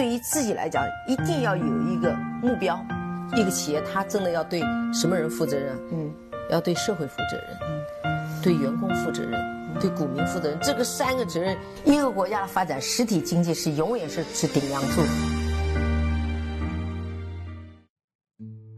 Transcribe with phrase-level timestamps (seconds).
[0.00, 2.82] 对于自己来讲，一定要有一个目标。
[3.36, 4.62] 一个企业，它真的要对
[4.94, 5.76] 什么人负责任？
[5.92, 6.10] 嗯，
[6.50, 7.58] 要对社会负责任，
[8.04, 9.38] 嗯，对员工负责任，
[9.78, 10.58] 对股民负责任。
[10.62, 11.54] 这个三个责任，
[11.84, 15.02] 一个国家的发展，实体经济是永远是是顶梁柱。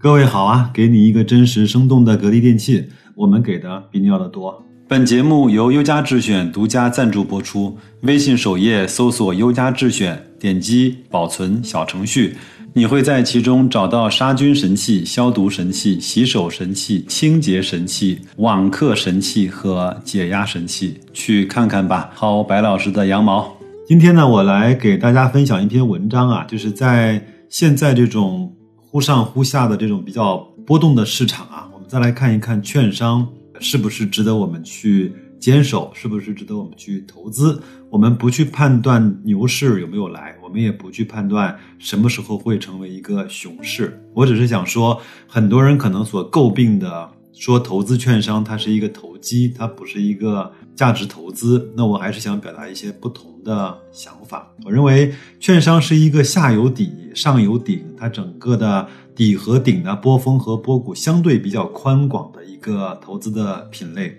[0.00, 4.60] 各位好啊，给你一个真实生动的格力电器，我们给的比你要的多。
[4.92, 7.78] 本节目由优家智选独家赞助播出。
[8.02, 12.36] 微信首页搜索“优家智选”，点击保存小程序，
[12.74, 23.50] 你会在其中找到杀菌神器、消毒神器、洗手神器、清洁神器、网课神器和解压神器，去看看吧，薅白老师的羊毛。
[23.88, 30.36] 今天呢，我来给大家分享一篇文章啊，就是在现在这种忽上忽下的这种比较
[30.66, 33.26] 波动的市场啊，我们再来看一看券商。
[33.62, 35.90] 是不是值得我们去坚守？
[35.94, 37.62] 是不是值得我们去投资？
[37.88, 44.02] 我们不去判断牛市有没有来，我们也不去判断什么时候会成为一个熊市。
[44.14, 51.72] 我只是想说，很多人可能所诟病的，说投资券商它是一个投机，它不是一个价值投资。
[51.76, 54.50] 那我还是想表达一些不同的想法。
[54.64, 62.52] 我认为券商是一个下有底、上有顶，它整个的底和顶的波峰和波谷相对比较宽广的一。
[62.62, 64.16] 个投资的品类，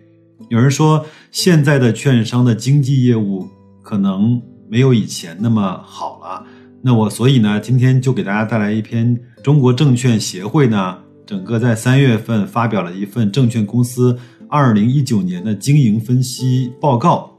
[0.49, 3.47] 有人说现在的券商的经纪业务
[3.81, 6.45] 可能没有以前那么好了。
[6.81, 17.33] 那我所以呢，今天就给大家带来一篇中国证券协会呢，整个在三月份发表了一份证券公司二零一九年的经营分析报告。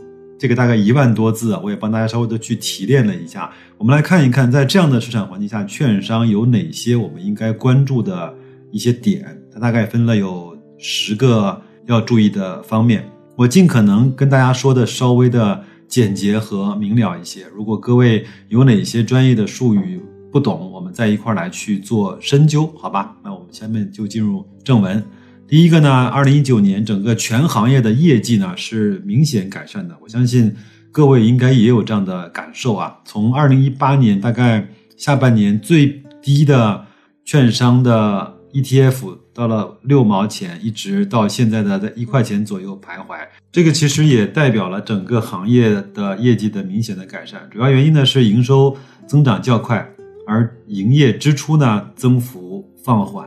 [0.45, 3.51] 这个大概一万多字，我也帮大家稍微的去提炼了一下。
[3.79, 8.35] 我们来看一看，在这样的市场环境下，券商有哪些我们应该关注的
[8.71, 9.41] 一些点。
[9.51, 10.55] 它大概分了有。
[10.77, 17.47] 十个要注意的方面，我尽可能跟大家说的稍微的简洁和明了一些。
[17.55, 19.99] 如果各位有哪些专业的术语
[20.31, 23.17] 不懂，我们再一块儿来去做深究，好吧？
[23.25, 25.03] 那我们下面就进入正文。
[25.47, 30.55] 第一个呢，二零一九年整个全行业的业绩呢是明显改善的，我相信
[30.91, 32.99] 各位应该也有这样的感受啊。
[33.05, 34.67] 从二零一八年大概
[34.97, 36.85] 下半年最低的
[37.25, 39.19] 券商的 ETF。
[39.35, 43.19] 到了六毛钱，一直到现在的在一块钱左右徘徊，
[43.51, 47.41] 这个其实也代表了整个行业的业绩的明显的改善。
[47.51, 48.77] 主要原因呢是营收
[49.09, 49.85] 增长较快，
[50.25, 53.27] 而营业支出呢增幅放缓。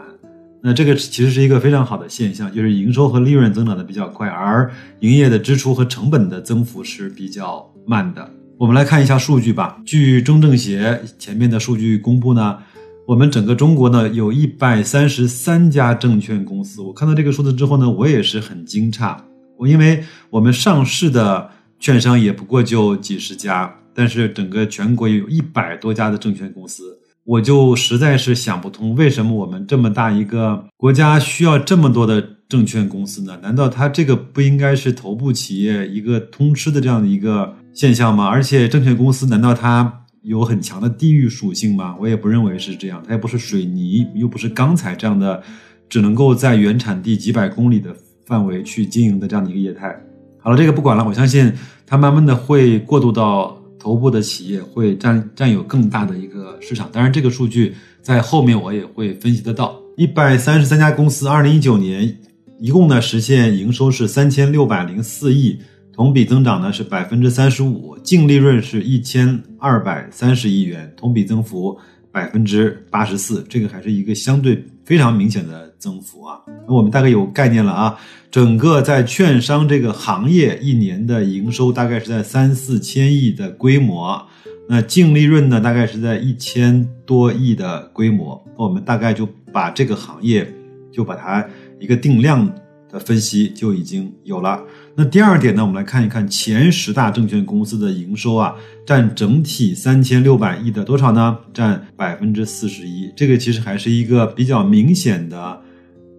[0.68, 4.70] 那这个其实是一个非常好的现象，就是营收和利润增长的比较快，而
[5.00, 8.30] 营业的支出和成本的增幅是比较慢的。
[8.58, 9.82] 我们来看一下数据吧。
[9.86, 12.58] 据中证协前面的数据公布呢。
[13.06, 16.82] 我们整个中国呢，有一百三十三家证券公司。
[16.82, 19.16] 我看到这个数字之后呢，我也是很惊诧。
[19.56, 21.50] 我因为我们上市的
[21.80, 33.38] 券商也不过就几十家，但是整个全国也有一百多家的证券公司，我就实在是想不通，为什么我们这么大一个国家需要这么多的证券公司呢？
[33.44, 38.28] 难道它这个不应该是头部企业一个通吃的这样的一个现象吗？
[38.28, 40.04] 而且证券公司难道它？
[40.24, 41.96] 有很强的地域属性吗？
[42.00, 43.02] 我也不认为是这样。
[43.06, 45.42] 它也不是水泥，又不是钢材这样的，
[45.90, 47.96] 只能够在原产地几百公里的
[48.26, 49.94] 范围去经营的这样的一个业态。
[50.42, 51.06] 好了，这个不管了。
[51.06, 51.54] 我相信
[51.86, 56.90] 它慢慢的会过渡到头部的企业，会占占有更大的一个市场。
[56.92, 59.80] 当然，这个数据在后面我也会分析得到。
[59.96, 62.18] 一百三十三家公司，二零一九年
[62.60, 65.60] 一共呢实现营收是三千六百零四亿。
[65.94, 71.76] 同比增长呢是百分之三十五，净利润是一千二百三十亿元，同比增幅
[72.12, 76.40] 百分之八十四，这个还是一个相对非常明显的增幅啊。
[76.68, 77.98] 那我们大概有概念了啊，
[78.32, 84.26] 整个在券商这个行业一年的营收大概是在三四千亿的规模，
[84.68, 90.52] 那净利润呢大概是在一千多亿的规模，我们大概就把这个行业
[90.92, 91.46] 就把它
[91.80, 92.50] 一个定量
[92.92, 94.62] 的分析就已经有了。
[94.96, 98.56] 那第二点呢，我们来看一看前十大证券公司的营收啊，
[98.86, 101.38] 占整体三千六百亿的多少呢？
[101.54, 103.12] 占百分之四十一。
[103.16, 105.62] 这个其实还是一个比较明显的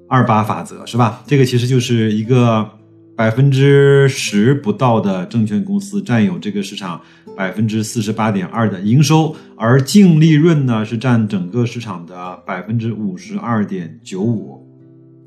[0.08, 1.24] 二八法则，是吧？
[1.26, 2.68] 这个其实就是一个
[3.16, 7.00] 百分之十不到的证券公司占有这个市场
[7.36, 14.64] 百分之四十八点二的营收，而净利润呢是占整个市场的百分之五十二点九五。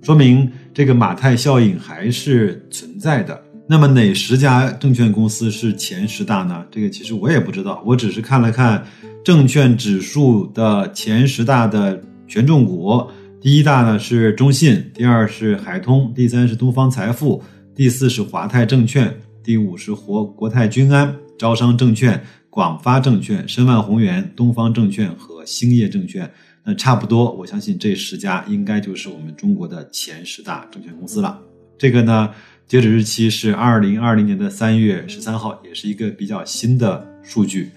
[0.01, 3.41] 说明这个马太效应还是存在的。
[3.67, 6.65] 那么哪十家证券公司是前十大呢？
[6.69, 8.85] 这个其实我也不知道，我只是看了看
[9.23, 13.09] 证券指数的前十大的权重股。
[13.39, 17.41] 第一大呢是中信，第二是海通，第三是东方财富，
[17.73, 19.13] 第四是华泰证券，
[19.43, 26.29] 第五是国国泰君安、招商证券，广发证券、申万宏源、东方证券和兴业证券。
[26.63, 31.39] 那差不多，我相信这十家应该就是我们中国的前十大证券公司了。
[31.77, 32.29] 这个呢，
[32.67, 37.71] 截止日期是二零二零年的三月十三号，也是一个比较新的数据。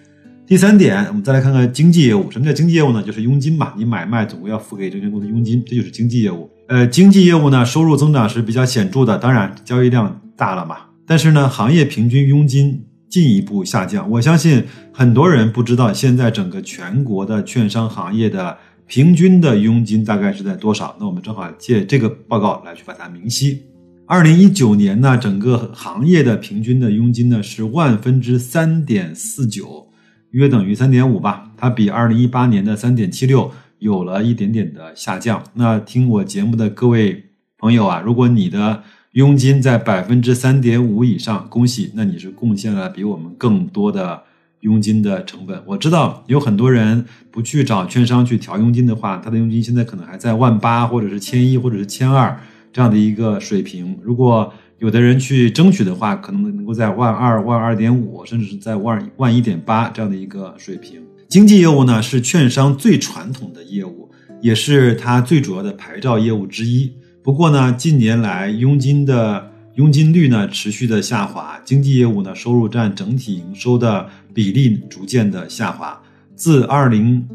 [0.47, 2.31] 第三点，我们再来看看经纪业务。
[2.31, 3.03] 什么叫经纪业务呢？
[3.03, 6.51] 就是佣金嘛，你买卖总归要付给证券公司佣金，这就是经纪业务。
[6.69, 10.77] 呃，经纪业务呢，收入增长是比较显著的，当然交易量大了嘛。
[11.07, 14.11] 但是呢，行业平均佣金进一步下降。
[14.11, 18.59] 我相信很多人不知道，现在整个全国的券商行业的。
[18.87, 20.95] 平均的佣金大概是在多少？
[21.01, 23.63] 那我们正好借这个报告来去把它明晰。
[24.07, 29.89] 二零一九年呢，整个行业的平均的佣金呢是万分之三点四九，
[30.33, 31.51] 约等于三点五吧。
[31.57, 35.43] 它比二零一八年的三点七六有了一点点的下降。
[35.55, 37.25] 那听我节目的各位
[37.59, 38.83] 朋友啊，如果你的
[39.13, 44.25] 佣金在百分之三点五以上，恭喜，那你是贡献了比我们更多的。
[44.65, 52.35] 佣金的成本，我知道有很多人不去找券商去调佣金的话，他的佣金现在可能还在万八，或者是千一，或者是千二
[52.73, 53.99] 这样的一个水平。
[54.03, 61.01] 如果有的人去争取的话，可能能够在万二、万二点五，甚至是在万万一点八这样的一个水平。
[61.29, 64.11] 经纪业务呢，是券商最传统的业务，
[64.41, 66.91] 也是它最主要的牌照业务之一。
[67.23, 75.99] 不过呢，近年来佣金的佣金率呢持续的下滑，经纪业务呢收入占整体营收的比例逐渐的下滑。
[76.35, 77.27] 自二零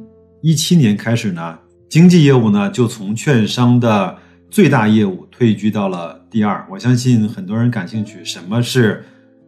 [0.41, 1.57] 一七年开始呢，
[1.87, 4.15] 经纪业务呢就从券商的
[4.51, 6.67] 最大业务退居到了第二。
[6.69, 9.03] 我相信很多人感兴趣，什么是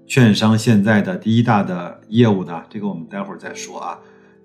[0.08, 2.62] 券商现在的第一大的业务呢？
[2.70, 4.00] 这个我们待会儿再说啊。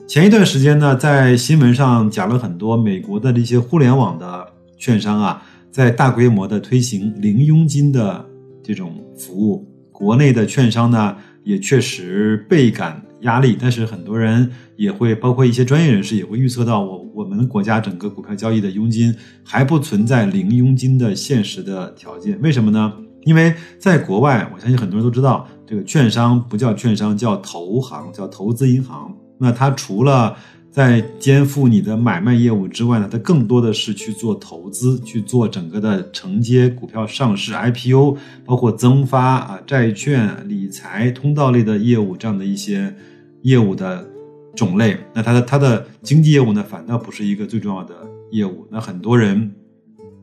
[0.07, 8.27] 前一段时间呢，在新闻上讲了很多美国的这些互联网的券商啊，在大规模的推行零佣金的。
[8.69, 11.17] 这种服务，国内的券商呢
[11.47, 19.15] 也确实倍感压力，但是很多人也会，包括一些专业人士也会预测到，我我们国家整个股票交易的佣金
[19.45, 22.37] 还不存在零佣金的现实的条件。
[22.43, 22.93] 为什么呢？
[23.23, 29.15] 因为在国外，我相信很多人都知道，这个券商不叫券商，叫投行，叫投资银行。
[29.39, 30.37] 那它除了
[30.77, 42.95] 在肩负你的买卖业务之外呢，它更多的是去做投资，去做整个的承接股票上市 IPO，包括增发啊债券、理财通道类的业务这样的一些
[43.41, 44.07] 业务的
[44.55, 44.99] 种类。
[45.15, 47.95] 那它的它的经济业务呢，反倒不是一个最重要的
[48.31, 48.67] 业务。
[48.71, 49.51] 那很多人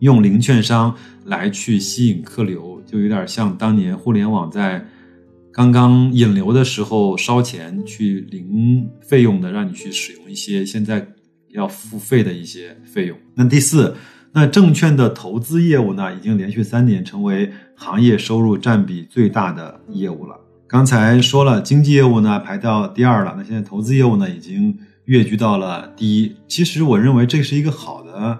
[0.01, 0.95] 用零券商
[1.25, 4.85] 来去吸引客流，就有点像当年互联网在。
[5.53, 11.07] 刚刚引流的时候烧钱去零费用的，让你去使用一些现在
[11.51, 13.15] 要付费的一些费用。
[13.35, 13.95] 那第四，
[14.31, 20.35] 那证券的投资业务呢，已经连续三年成为行业收入占比最大的业务了。
[20.67, 26.35] 刚才说了，经纪业务呢排到第二了，那现在投资业务呢已经跃居到了第一。
[26.47, 28.39] 其实我认为这是一个好的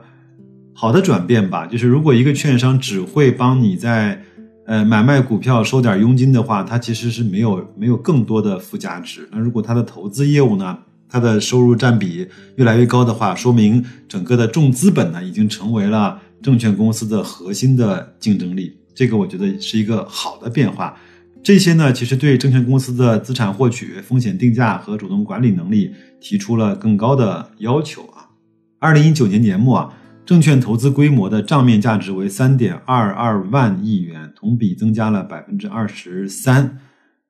[0.73, 4.23] 好的转变吧，就是如果一个券商只会帮你在
[4.65, 9.27] 呃，买卖股票收点佣金的话，它其实是没有没有更多的附加值。
[9.29, 10.77] 那如果它的投资业务呢，
[11.09, 12.25] 它的收入占比
[12.55, 18.73] 越来越高的话，说明整个的重资本呢已经成为了证券公司的核心的竞争力。
[18.95, 20.95] 这个我觉得是一个好的变化。
[21.43, 28.29] 这些呢，其实对证券公司的资产获取、风险定价和主动管理能力提出了更高的要求啊。
[28.79, 29.93] 二零一九年年末啊。
[30.25, 36.77] 证券投资规模的账面价值为三点二二万亿元，同比增加了百分之二十三，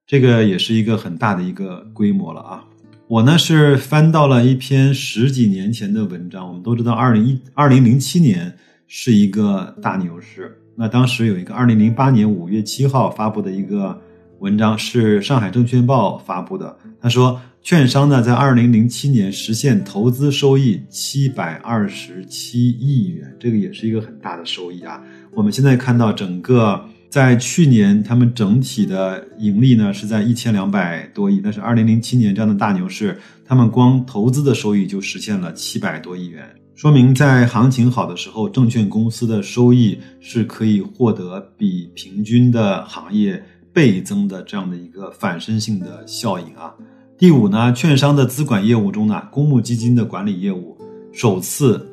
[0.06, 2.66] 这个也是一个很大的一个规模了啊！
[3.08, 8.56] 我呢是翻到了一篇十几年前的文章，我们都知道二零一二零零七年
[8.88, 14.00] 是一个大牛市，那当时有一个二零零八年五月七号发布的一个
[14.40, 17.40] 文章，是上海证券报发布的，他说。
[17.66, 25.02] 券商呢，在二零零七年实现投资收益七百二十七亿元，这个也是一个很大的收益啊。
[25.32, 36.44] 我们现在看到，整个在去年他们整体的盈利呢是在一千两百多亿，但是二零零七年这样的大牛市，他们光投资的收益就实现了七百多亿元，
[36.76, 43.42] 说明在行情好的时候，证券公司的收益是可以获得比平均的行业
[43.74, 46.74] 倍增的这样的一个反身性的效应啊。
[47.18, 50.78] 第五呢，券商的资管业务中呢，公募基金的管理业务
[51.12, 51.86] 首次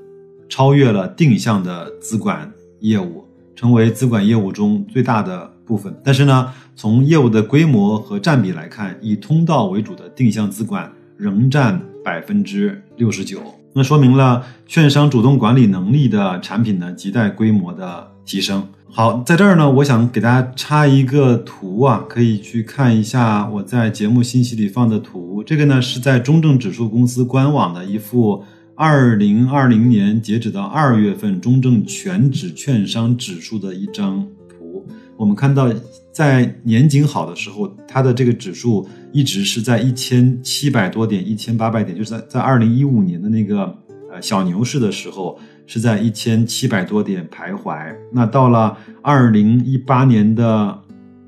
[0.48, 5.94] 超越了定向的资管业务，成为资管业务中最大的部分。
[6.02, 13.40] 但是呢，从业务的规模和占比来看，以通道为主的定向资管仍占百分之六十九。
[13.72, 18.66] 那说明了券商主动管理能力的产品呢，亟待规模的提升。
[18.92, 25.44] 好，在这儿呢，我想给大家插一个图啊，可以去看一下我在节目信息里放的图。
[25.44, 34.84] 这个呢是在中证指数公司官网的一幅二零二零年截止到二月份中证全指券商指数的一张图。
[35.16, 35.72] 我们看到，
[36.12, 43.76] 在年景好的时候，它的这个指数一直是在一千七百多点、一千八百点，就是在在二零一五年的那个
[44.12, 45.38] 呃小牛市的时候。
[45.72, 47.94] 是在一千七百多点徘徊。
[48.12, 50.76] 那到了二零一八年的，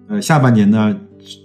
[0.08, 0.98] 呃下半年呢，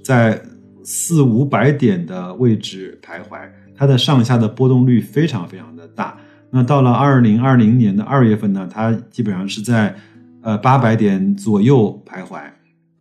[0.03, 0.41] 在
[0.83, 3.37] 四五百点的位置徘徊，
[3.75, 6.17] 它的上下的波动率非常非常的大。
[6.49, 9.95] 那到了二零二零年的二月份呢，它基本上是在
[10.41, 12.41] 呃八百点左右徘徊。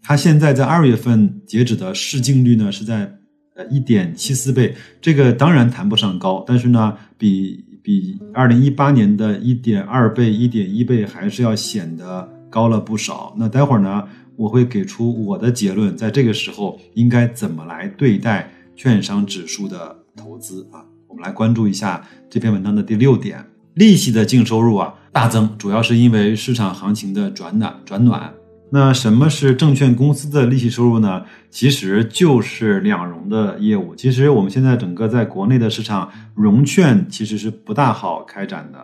[0.07, 3.13] 它现在在二月份截止的市净率呢是在
[3.57, 7.65] 呃一点七四倍，这个当然谈不上高，但是呢比。
[7.87, 13.33] 比二零一八年的一点二倍、一点一倍还是要显得高了不少。
[13.39, 14.03] 那待会儿呢，
[14.35, 20.83] 我会给出我的结论，在这个时候应该怎么来对待券商指数的投资啊？
[21.07, 28.35] 我们来关注一下这篇文章的第六点：利息的净收入啊大增，主要是因为市场行情的转暖转暖。
[28.71, 31.25] 那什么是证券公司的利息收入呢？
[31.51, 33.95] 其实就是两融的业务。
[33.95, 38.79] 其实我们现在整个在国内的市场，融券其实是不大好开展的。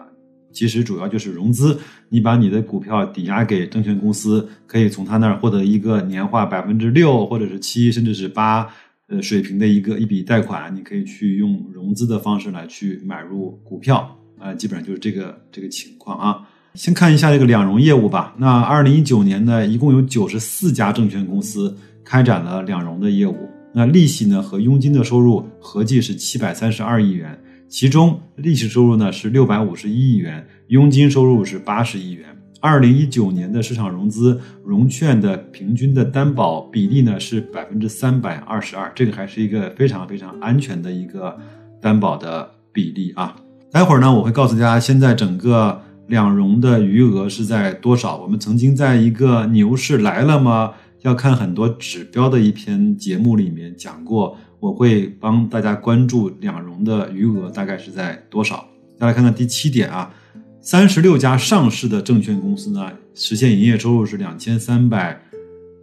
[0.52, 1.78] 其实主要就是融资，
[2.10, 8.68] 你把你的股票抵押给证券公司，可以从他那儿获得一个年化百分之六或者是七甚至是八
[9.08, 16.46] 呃水平的一个一笔贷款，你可以去用融资的方式来去买入股票，呃，基本上就是这个这个情况啊。
[16.74, 18.34] 先看一下这个两融业务吧。
[18.38, 23.36] 那二零一九年呢，一共有九十四家证券公司开展了两融的业务。
[23.74, 27.38] 那利息呢和佣金的收入合计是七百三十二亿元，
[27.68, 32.26] 其中利息收入呢是六百五十一亿元，佣金收入是八十亿元。
[32.60, 41.36] 二零一九年的市场融资融券的平均的担保比例呢是百分之三百二十二，这个还是一个非常非常安全的一个
[41.82, 43.36] 担保的比例啊。
[43.70, 45.78] 待会儿呢，我会告诉大家现在整个。
[46.08, 48.16] 两融的余额是在多少？
[48.18, 50.72] 我们曾经在一个牛市来了吗？
[51.02, 58.68] 要看很多指标的一篇节目里面讲过，我会帮大家关注两融的余额大概是在多少。
[58.96, 60.14] 再来看看第七点啊，
[60.60, 65.20] 三十六家上市的证券公司呢，实现营业收入是两千三百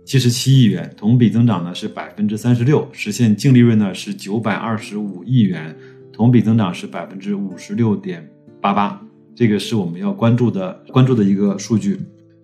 [0.05, 5.75] 七十七亿元，同比增长呢是百分之三十六，实现净利润呢是九百二十五亿元，
[6.13, 8.25] 同比增长是百分之五十六点
[8.61, 9.01] 八八。
[9.39, 11.97] 这个是我们要关注的关注的一个数据。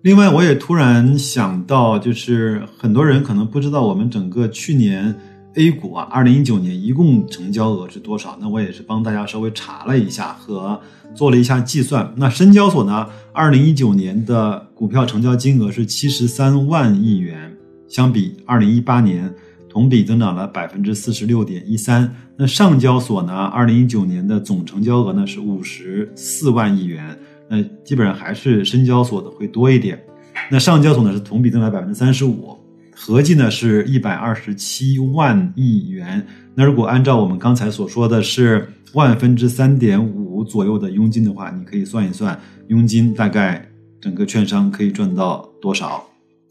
[0.03, 5.13] 另外，我也突然想到，就是很多人可能不知道我们整个去年
[5.55, 8.37] A 股啊，二零一九年一共成交额是多少？
[8.39, 10.79] 那我也是帮大家稍微查了一下和
[11.13, 12.13] 做了一下计算。
[12.15, 17.53] 那深交所呢，二零一九年的股票成交金额是七十三万亿元，
[17.89, 19.29] 相比二零一八年。
[19.75, 22.09] 同比增长了百分之四十六点一三。
[22.37, 23.33] 那上交所呢？
[23.33, 27.05] 二零一九年的总成交额呢是五十四万亿元。
[27.49, 30.01] 那基本上还是深交所的会多一点。
[30.49, 32.57] 那上交所呢是同比增长百分之三十五，
[32.95, 36.25] 合计呢是一百二十七万亿元。
[36.53, 42.39] 那如果按照我们刚才所说的是万分之三点五左右的佣金的话，你可以算一算
[42.69, 43.67] 佣金大概
[43.99, 46.01] 整个券商可以赚到多少。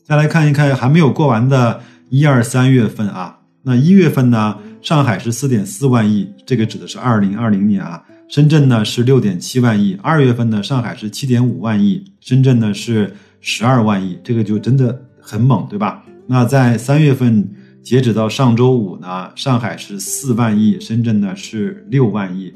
[0.02, 1.80] 再来看一看还没有过完的。
[2.10, 8.02] 一二三月份啊，那一月份呢，上海是四点四万亿，这个指的是二零二零年啊。
[8.26, 9.96] 深圳呢是六点七万亿。
[10.02, 16.02] 二月份呢，上海是七点五万亿，深圳呢是十二万亿，这个就真的很猛，对吧？
[16.26, 17.46] 那在三月份
[17.82, 22.52] 截止到上周五呢，上海是四万亿，深圳呢是六万亿，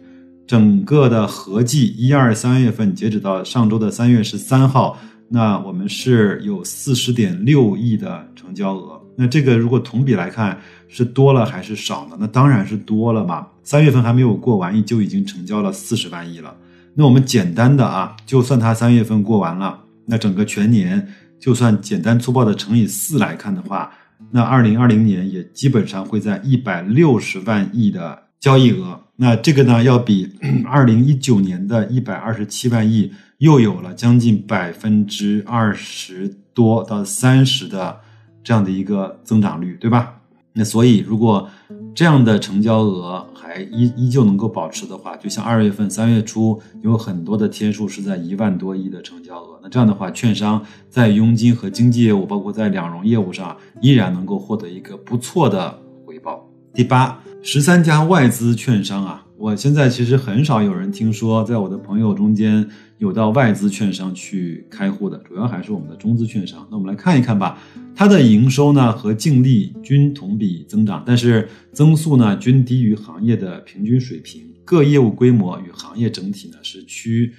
[0.47, 8.98] 整个的合计一二三月份截止到上周的三月十三号，那我们是有四十点六亿的成交额。
[9.21, 10.57] 那这个如果同比来看
[10.87, 12.17] 是多了还是少了？
[12.21, 13.49] 那当然是多了嘛。
[13.65, 16.55] 三月份还没有过完，就已经成交了四十万亿了。
[16.95, 21.09] 那我们简单的啊，就算它三月份过完了，那整个全年
[21.41, 23.91] 就算简单粗暴的乘以四来看的话，
[24.31, 29.01] 那二零二零年也基本上会在一百六十万亿的交易额。
[29.17, 30.33] 那这个呢，要比
[30.65, 38.03] 二零一九年的一百二十七万亿又有了将近百分之二十多到三十的。
[38.49, 40.15] 这样的一个增长率，对吧？
[40.55, 41.47] 那所以，如果
[41.95, 56.43] 这样的成交额还依依旧能够保持的话，就像二月份、三月初有很多的天数是在一万多亿的成交额，那这样的话，券商在佣金和经纪业务，包括在两融业务上，依然能够获得一个不错的回报。
[56.73, 62.69] 第八，十三家外资券商啊，我现在其实很少有人听说，在我的朋友中间
[62.99, 66.67] 有到外资券商去开户的，主要还是我们的中资券商。
[66.73, 67.57] 那我们来看一看吧，
[67.95, 77.33] 它的营收呢和净利均同比增长，但是增速呢均低于行业的平均水平，各业务规模与行业整体呢是趋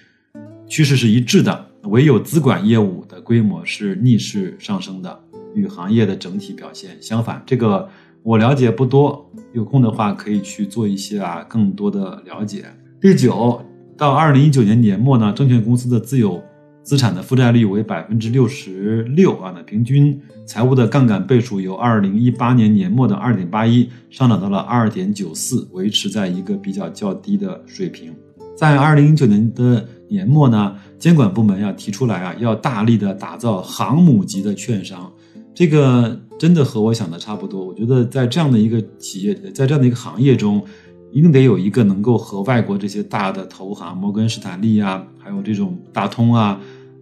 [0.70, 5.20] 趋势是一致的，唯有资管业务的规模是逆势上升的，
[5.54, 7.44] 与行业的整体表现相反。
[7.46, 7.90] 这个。
[8.22, 12.66] 我了解不多，有空的话可以去做一些啊更多的了解。
[13.00, 13.62] 第九，
[13.98, 16.42] 到二零一九年年末呢，证券公司的自有
[16.84, 28.14] 资产的负债率为百分之六十六啊，那平均财务的杠杆倍数由二零一八年年末的二点八一上涨到了二点九四，维持在一个比较较低的水平。
[28.56, 35.10] 在二零一九年的年末呢，监管部门要提出来啊，要大力的打造航母级的券商。
[35.54, 37.66] 这个真的和我想的差不多。
[37.66, 40.64] 我觉得在这样的一个企业，在这样的一个行业中，
[41.12, 46.62] 一定得有一个能够和外国这些大的投行，摩根士坦利啊，还有这种大通啊，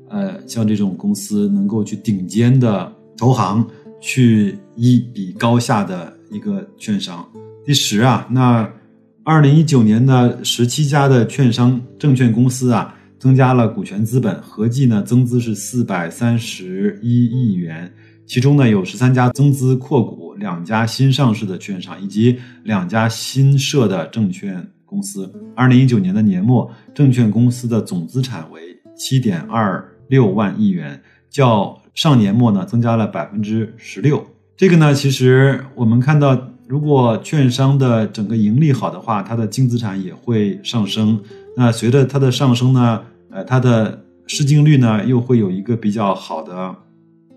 [0.10, 3.68] 呃，像这种公司能够去顶尖的投行
[4.00, 7.28] 去一比高下的一个券商。
[7.66, 8.68] 第十啊，那
[9.24, 17.94] 二零一九年呢，十七家的券商证券公司啊，增加了股权资本，合计呢增资是四百三十一亿元。
[18.28, 25.32] 其中呢，有十三家增资扩股，两家新上市的券商，以及两家新设的证券公司。
[25.56, 28.62] 二零一九年的年末，证券公司的总资产为
[28.98, 34.22] 七点二六万亿元，较上年末呢增加了百分之十六。
[34.58, 41.18] 这个呢，其实我们看到，如果券商的整个盈利好的话，它的净资产也会上升。
[41.56, 46.76] 那随着它的上升呢，呃，它的市净率呢又会有一个比较好的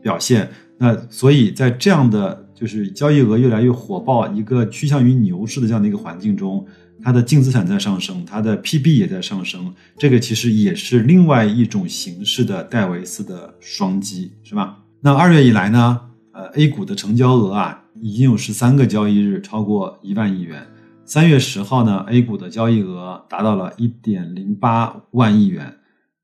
[0.03, 0.49] 表现。
[0.79, 6.67] 那所以在这样的就是交易额越来越火爆、一个趋向于牛市的这样的一个环境中，
[7.03, 14.79] 它的净资产在上升，它的 PB 也在上升，这个其实也是另外一种形式的戴维斯的双击，是吧？
[15.03, 16.01] 那二月以来呢，
[16.33, 20.67] 呃，A 股的成交额啊，已经有十三个交易日超过一万亿元。
[21.05, 25.75] 三月十号呢，A 股的交易额达到了一点零八万亿元。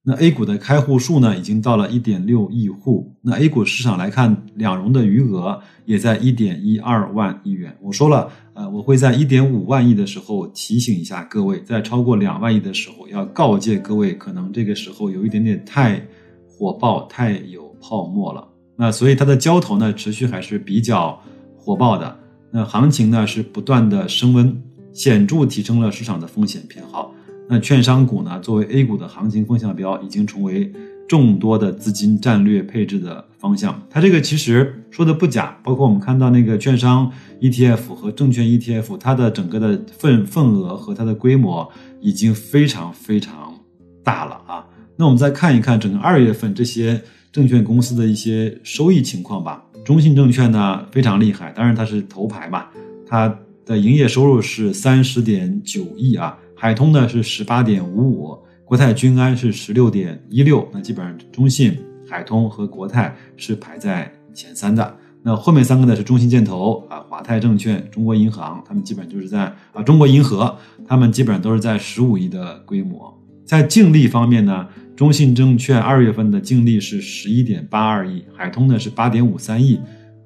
[0.09, 3.13] 那 A 股的开户数呢，已经到了一点六亿户。
[3.23, 7.77] 那 A 股市场来看，两融的余额也在一点一二万亿元。
[7.83, 16.01] 我说了，呃，我会在一点五万亿的时候提醒一下各位，在超过两万亿的时候要告诫各位，可能这个时候有一点点太
[16.49, 18.47] 火爆、太有泡沫了。
[18.77, 21.21] 那所以它的交投呢，持续还是比较
[21.57, 22.17] 火爆的。
[22.53, 24.57] 那行情呢，是不断的升温，
[24.93, 27.13] 显著提升了市场的风险偏好。
[27.49, 28.41] 那券商股呢？
[28.41, 30.73] 作为 A 股的行情风向标，已经成为
[31.09, 33.81] 众多的资金战略配置的方向。
[33.89, 43.55] 它这个其实说的不假，包括我们看到那个券商 ETF 和证券 ETF，它的整个的份份额和它的规模已经非常非常
[44.03, 44.67] 大了啊。
[44.97, 49.63] 那我们再看一看整个二月份这些证券公司的一些收益情况吧。
[49.85, 52.67] 中信证券呢非常厉害，当然它是头牌嘛，
[53.07, 53.33] 它
[53.65, 56.37] 的营业收入是三十点九亿啊。
[56.59, 61.77] 海通呢是十八点五五，国泰君安是十六点一六，那基本上中信、
[62.09, 64.97] 海通和国泰是排在前三的。
[65.23, 73.13] 那后面三个呢是中信建投啊、华泰证券、中国银行，他们基本就是在啊中国银河，他们基本上都是在十五亿的规模。
[73.45, 74.67] 在净利方面呢，
[74.97, 79.79] 中信证券二月份的净利是十一点八二亿，海通呢是八点五三亿。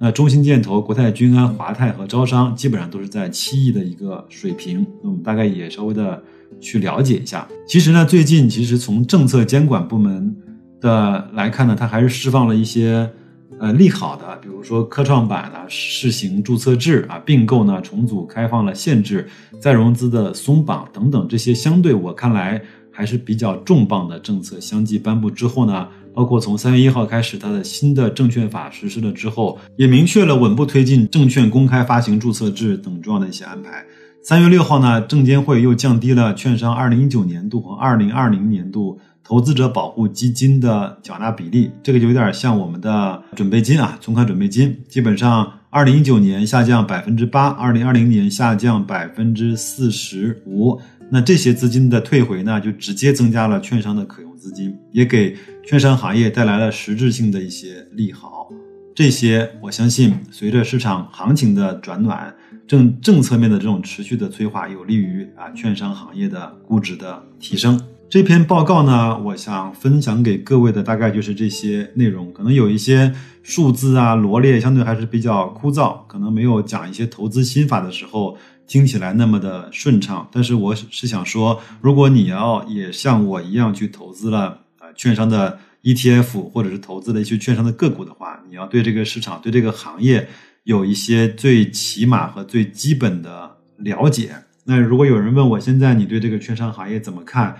[0.02, 6.22] 那中信建投、国泰君安、华泰和招商基本上都是在七亿的一个水平，那我们大概也稍微的
[6.58, 7.46] 去了解一下。
[7.68, 10.34] 其实呢，最近其实从政策监管部门
[10.80, 13.10] 的来看呢，它还是释放了一些
[13.58, 19.28] 呃利好的，比如说科创板呢试行注册制啊，并购呢重组开放了限制，
[19.60, 22.58] 再融资的松绑等等这些相对我看来
[22.90, 25.86] 还是比较重磅的政策相继颁布之后呢。
[26.14, 33.84] 包括从三月一号开始，它的新的证券法实施了之后，也明确了稳步推进证券公开发行注册制等重要的一些安排。
[34.22, 50.78] 三月六号呢，证监会又降低了券商二零一九年度和二零二零年度投资者保护基金的缴纳比例，这个就有点像我们的准备金啊，存款准备金，基本上二零一九年下降百分之八，二零二零年下降百分之四十五。
[51.10, 55.36] 那这些资金的退回呢，就直接增加了券商的可用资金，也给。
[55.62, 58.48] 券商行业带来了实质性的一些利好，
[58.92, 62.34] 这些我相信随着市场行情的转暖，
[62.66, 67.80] 政政策面的这种持续的催化，有利于啊券商行业的估值的提升。
[68.10, 80.28] 这篇报告呢，我想分享给各位的大概就是这些内容，可能有一些数字啊罗列相对还是比较枯燥，可能没有讲一些投资心法的时候听起来那么的顺畅。
[80.32, 90.28] 但是我是想说，如果你要也像我一样去投资了啊券商的 ETF，或者是投资了一些券商的个股的话，你要对这个市场、对这个行业
[90.64, 94.34] 有一些最起码和最基本的了解。
[94.64, 97.56] 那如果有人问我现在你对这个券商行业怎么看，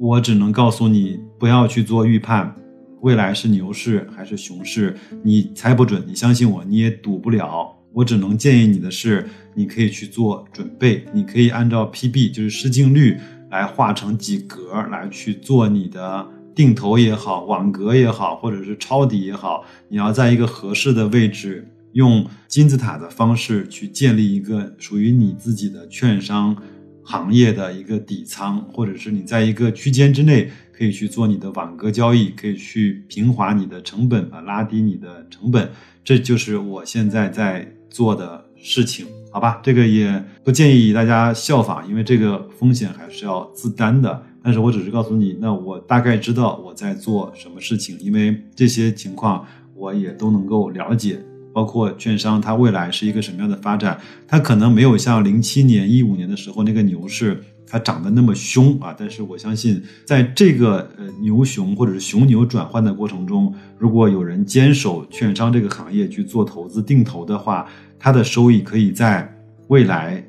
[0.00, 2.54] 我只能告诉你，不要去做预判。
[3.00, 6.02] 未来是牛市还是熊市，你猜不准。
[6.06, 7.70] 你相信我，你也赌不了。
[7.92, 13.18] 我只能建议你的是，你可以去做准备，你可以按照 PB，就是市净率
[13.50, 19.64] 来画成几格来去做你的定投也好，网格也好，或者是抄底也好。
[19.88, 26.56] 你要在一个合适的位置，用金字塔的方式去建立一个属于你自己的券商
[27.04, 30.50] 行业的一个底仓，或者是你在一个区间之内。
[30.76, 35.70] 可以去做你的网格交易，可以去平滑你的成本啊，拉低你的成本，
[36.02, 39.60] 这就是我现在在做的事情，好吧？
[39.62, 44.20] 这个也不建议大家效仿，因为这个风险还是要自担的。
[44.42, 51.20] 但是我只是告诉你，那我大概知道我在做什么事情，因为这些情况我也都能够了解，
[51.54, 57.42] 包括券商它未来是一个什么样的发展，它可能没有像零七年、一五年的时候那个牛市。
[57.66, 58.94] 它涨得那么凶啊！
[58.96, 67.66] 但是我相信，在这个呃牛熊或者是熊牛转换的过程中，如果有人坚守券商这个行业去做投资定投的话，
[67.98, 69.28] 它的收益可以在
[69.68, 70.24] 未来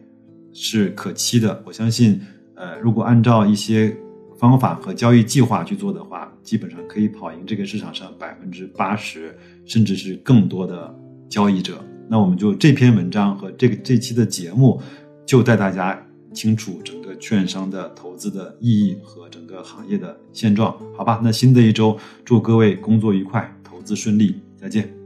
[0.54, 1.62] 是可期的。
[1.68, 2.20] 我相信，
[2.56, 3.96] 呃，如果按照一些
[4.40, 10.96] 方法和交易计划去做的话，基本上可以跑赢这个市场上百分之八十甚至是更多的
[11.30, 11.84] 交易者。
[12.08, 14.82] 那我们就这篇文章和这个这期的节目，
[15.26, 16.00] 就带大家
[16.34, 17.06] 清楚整个。
[17.18, 21.22] 券商的投资的意义和整个行业的现状，好吧？
[21.24, 25.05] 那新的一周，祝各位工作愉快，投资顺利，再见。